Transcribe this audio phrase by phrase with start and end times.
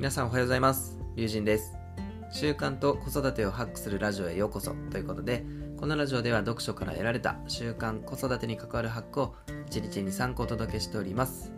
[0.00, 0.98] 皆さんおはようございます。
[1.14, 1.76] 龍神です。
[2.32, 4.74] 習慣と子育てをハックするラジオへようこそ。
[4.90, 5.44] ということで
[5.78, 9.34] このラジオでは読書から得られた習慣子育てに関わるハックを
[9.68, 11.52] 1日に3個お届けしております。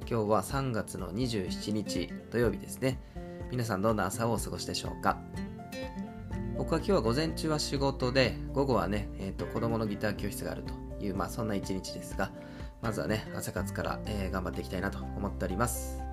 [0.00, 3.00] 今日は3月の27日土曜日ですね。
[3.50, 5.16] 皆さんどんな朝をお過ごしでしょうか？
[6.58, 12.32] 僕は今日は午前中は仕事で午後はね、えーと、子供のギター教室があるという、まあ、そんな一日ですが
[12.82, 16.07] まずはね朝活から、えー、頑張っていきたいなと思っております。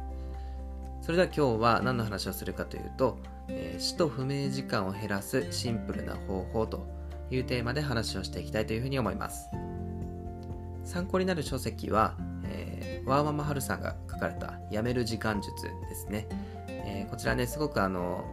[1.06, 6.88] それでは今日は何の話をするかというと、えー、死と不明時間を減らすシンプルな方法と
[7.30, 9.48] いうテーマで話をしていきたいというふうに思います。
[10.84, 12.16] 参考になる書籍は、
[12.46, 15.54] えー、ワーママハルさんが書かれた「やめる時間術」
[15.88, 16.28] ですね、
[16.70, 18.26] えー、こちらねすごくあの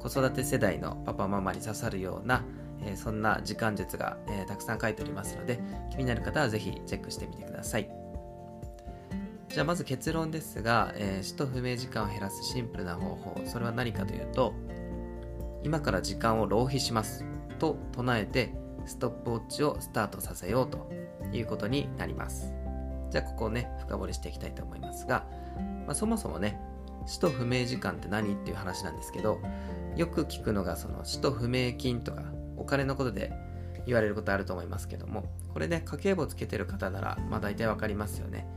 [0.00, 2.42] 子育て世代のパパママに刺さるような、
[2.86, 5.60] えー、そんな時間術が、えたくさん書いておりますので
[5.90, 8.03] 気になる方はぜひチェックしてみてください
[9.54, 14.52] じゃあまず結論ですが、えー、死と不明時間を減らすシンプルな方法それは何かというと
[15.62, 17.24] 今から時間を浪費します
[17.60, 18.52] と唱えて
[18.84, 20.90] ストップウォッチをスタートさせようと
[21.32, 22.52] いうことになります。
[23.10, 25.24] じゃあここをね深掘りしていきたいと思いますが、
[25.86, 26.60] まあ、そもそもね
[27.06, 29.40] 死と不明時間って何っていう話なんですけど
[29.94, 32.24] よく聞くのがその死と不明金とか
[32.56, 33.32] お金のことで
[33.86, 38.48] 言われることあると思いますけどもこれね家計簿つけてる方ならまあ大体わかりますよね。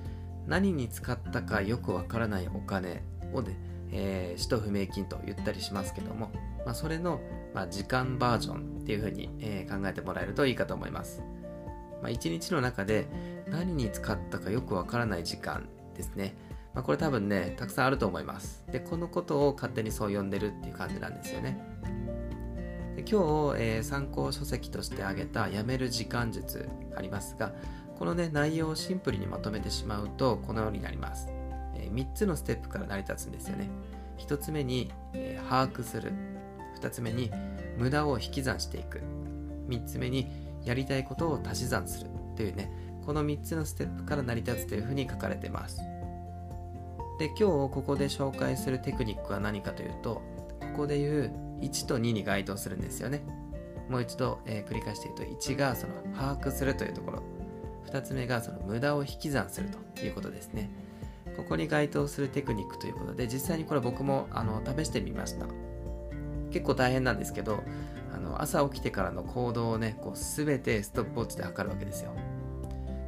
[0.47, 3.03] 何に使ったかよくわからないお金
[3.33, 3.57] をね、
[3.91, 6.31] えー、使途不明金と言ったりしますけども、
[6.65, 7.19] まあ、それの、
[7.53, 11.21] まあ、時間バージョンっていうふうに、えー、考えてもらえるといいかと思います。
[12.01, 13.07] まあ、1日の中で
[13.49, 16.35] 何に使ったかよくわからない時間ですね。
[16.73, 18.63] まあ、これ多分ね、たくさんあると思います。
[18.71, 21.57] で、このことを勝手にそう呼んでるっていう感じなんですよね。
[22.95, 27.53] で今日、えー、参考書籍として挙げたやめる時間術ありますが、
[27.97, 31.29] このね、内容をシンプルにまとめてしまうと、このようになります。
[31.75, 33.69] えー、3つのステップから成り立つんですよね。
[34.19, 36.11] 1つ目に、えー、把握する。
[36.79, 37.31] 2つ目に、
[37.77, 39.01] 無駄を引き算していく。
[39.67, 40.27] 3つ目に、
[40.63, 42.09] やりたいことを足し算する。
[42.35, 42.71] というね、
[43.03, 45.79] この3つのステップから成り立つというふうに書かれています。
[47.17, 50.21] で、今日ここで紹介するテクニックは何かというと、
[50.59, 51.31] ここでいう
[51.61, 53.23] 1と2に該当するんですよね。
[53.89, 57.36] もう一度、えー、繰り返して言うと、1がその把握するというところ。
[57.87, 60.69] 2つ目がその無駄を引き算するということですね。
[61.35, 65.45] ここに該当するテクニックということで、実際にこれ僕もあの試してみました。
[66.51, 67.63] 結構大変なんですけど、
[68.13, 72.11] あの朝起きてからの行動をね、こう全てストップウォッチで測るわけですよ。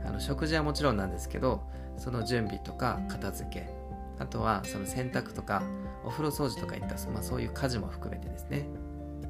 [0.06, 1.64] あの食事はもちろんなんですけど、
[1.98, 3.70] その準備とか片付け、
[4.20, 5.64] あとはその洗濯とか
[6.04, 8.68] お風呂掃除とかいった、まあ、そういう家事も含めてですね。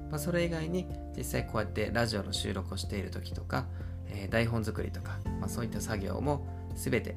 [0.09, 3.65] まあ、それ以外に実際こうやってラジオの収録をしている時とか、
[4.09, 7.15] えー、台本作りとか、まあ、そういった作業も全て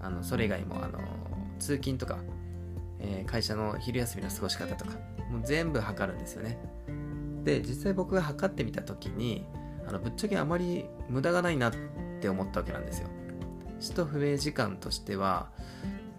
[0.00, 0.98] あのそれ以外もあの
[1.58, 2.18] 通勤とか、
[3.00, 4.92] えー、会社の昼休みの過ごし方とか
[5.30, 6.58] もう全部測るんですよね。
[7.44, 9.46] で実際僕が測ってみた時に
[9.86, 11.72] あのぶっちゃけあまり無駄がないなっ
[12.20, 13.08] て思ったわけなんですよ。
[13.80, 15.50] 使途不明時間としては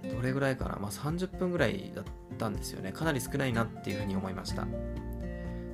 [0.03, 2.05] どれぐらいかな、まあ、30分ぐらいだっ
[2.37, 2.91] たんですよね。
[2.91, 4.65] かなり少ないなっていうふうに思いました。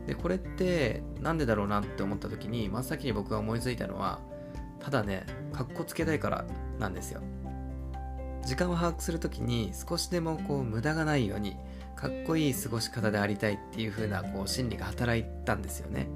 [0.05, 4.19] でこれってなんでだろうなって思った時に真っ先に僕が思いついたのは
[4.79, 6.45] ただねかっこつけたいから
[6.79, 7.21] なんですよ。
[8.45, 11.57] 時間を把握する時に少しでもこう無駄がないように
[11.95, 16.07] かっこいい過ごし方でありたいっていう風なこう心理が働いたんですよね、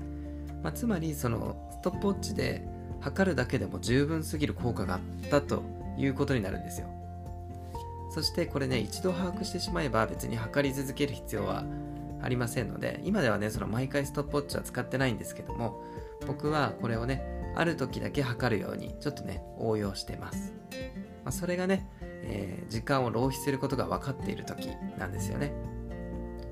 [0.61, 2.63] まあ、つまりそのストップウォッチで
[2.99, 5.63] 測るだけでも十分すぎる効果があったと
[5.97, 6.87] いうことになるんですよ。
[8.11, 11.63] そしてこれね一度把握してしまえば別に測り続ける必要は
[12.21, 15.83] ありませんので今ではねその毎回ストップウォッチは使ってないんですけども
[16.27, 20.53] 僕はこれをねある時だけ測るようにちょっとね応用してます、
[21.23, 25.53] まあ、それがね、えー、時間を浪費することが分かっている時なんですよね。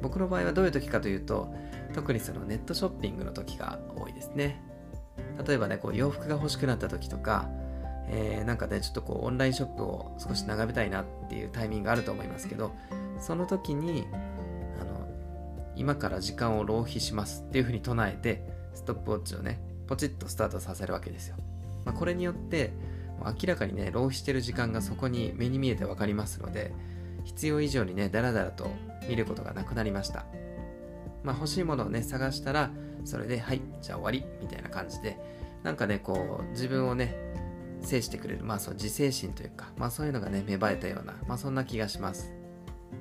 [0.02, 1.52] 僕の場合はどういう時かというと
[1.94, 4.62] 特にそのネットショッピングの時が多いですね。
[5.46, 7.50] 例えばねこう洋服が欲しくなった時とか
[8.10, 12.72] えー、なんかねちょっとこうオンラインショップを少し眺めたいなっていうタイミングがあると思いますけど
[13.20, 14.08] その時に
[15.78, 18.44] 今から時間を浪費しますっていうふうに唱えて
[18.74, 21.38] ストップウォッチをねポチッとスタートさせるわけですよ、
[21.86, 22.74] まあ、これによって
[23.24, 26.74] 明らかにね浪費してる時間がそこに目に見えて分かりますので
[27.24, 28.70] 必要以上にねダラダラと
[29.08, 30.26] 見ることがなくなりました。
[31.24, 32.70] まあ欲しいものをね探したら
[33.04, 35.18] それではいじゃあ終わりみたいな感じで
[35.64, 37.16] なんかねこう自分をね
[37.82, 42.32] 制してくれるまあそう自制心というかまあそういうのがね芽生えたようなまあそんな気がします。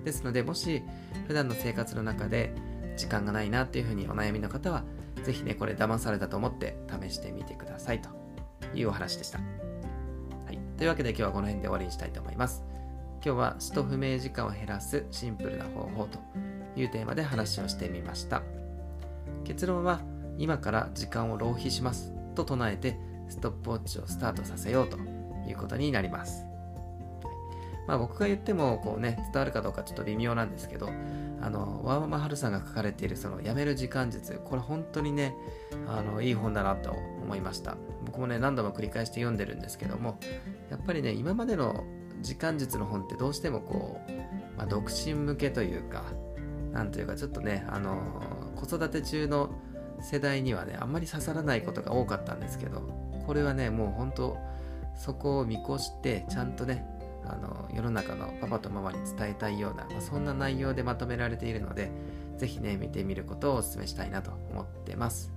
[0.04, 0.82] ですのでもし
[1.28, 2.52] 普段の生活の中で
[2.96, 4.84] 時間がないなっていうふうにお悩みの方は
[5.24, 8.26] 是非ねこれ騙されたと思って試してみてくださいと。
[8.74, 9.44] いうお話でした、は
[10.52, 12.64] い、というわけで今日はこの辺で終わりにしたいと思います。
[13.24, 16.18] 今日は使途不明時間を減らすシンプルな方法と
[16.76, 18.42] いうテーマで話をしてみました。
[19.44, 20.00] 結論は
[20.38, 24.98] 今から時間を浪費しますと唱えてストップウォッチをスタートさせようと
[25.48, 26.44] いうことになります。
[27.86, 30.90] まあ僕が言ってもこうね伝わるかどうかちょっと微妙なんですけど
[31.40, 35.34] あのワーママハルさんが書かれているそのやめる時間術これ本当にね
[35.86, 37.76] あのいい本だなと思いました。
[38.04, 40.18] 僕もね何度も繰り返して読んでるんですけども
[40.70, 41.84] やっぱりね今までの
[42.22, 44.12] 時間術の本ってどうしてもこう、
[44.56, 46.04] まあ、独身向けというか
[46.72, 48.22] なんというかちょっとねあの
[48.54, 49.50] 子育て中の
[50.00, 52.80] 世代にはねあんまり刺さらないことが多かったんですけど
[53.26, 54.38] これはねもう本当
[54.94, 56.86] そこを見越してちゃんとね
[57.28, 61.90] あの世の中のパパとママに伝えたいような、まあ、そんな内容でまとめられているので
[62.36, 65.32] ぜひね見てみることをお勧めしたいなと思ってます。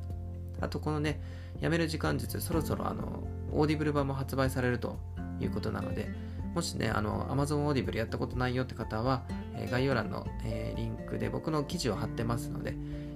[0.62, 1.22] あとこのね
[1.62, 4.98] やめる時間術そろそろあの Audible 版も発売されると
[5.40, 6.10] いうことなので
[6.54, 9.24] もしねあの Amazon オーディブルやったことないよって方は、
[9.56, 12.76] えー、概要欄の、えー、リンクで僕の記事を貼ってますので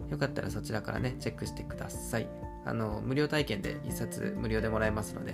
[0.09, 2.27] よかったらそちらからねチェックしてください。
[2.65, 5.33] あの無料体験で1冊無料でもらえますので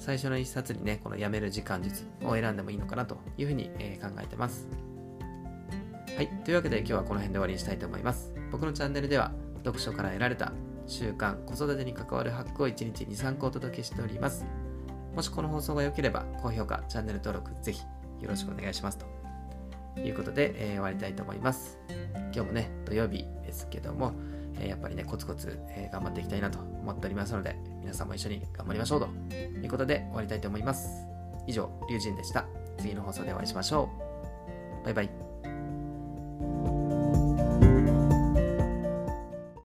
[0.00, 4.66] 最初の一冊にね、このやめる時間術を選んでもいいのかなというふうに、え、考えてます。
[6.16, 6.28] はい。
[6.42, 8.32] というわけで今日はこの辺で終わりにしたいと思います。
[8.50, 10.52] 僕のチャンネルでは読書から得られた
[10.86, 14.46] 習慣、子育てに関わるハックを1日2、3個お届けしております。
[15.14, 17.82] もしこの放送が良ければ高評価、チャンネル登録ぜひ
[18.22, 18.98] よろしくお願いします。
[19.94, 21.78] ということで、えー、終わりたいと思います。
[22.32, 24.14] 今日もね、土曜日ですけども、
[24.60, 31.06] えやっぱりね、コツコツ、え頑張っていきたいなと思っておりますので、皆さんも一緒に頑張りましょうということで終わりたいと思います。
[31.46, 32.44] 以上、龍神でした。
[32.78, 33.88] 次の放送でお会いしましょ
[34.82, 34.84] う。
[34.84, 35.29] バイバイ。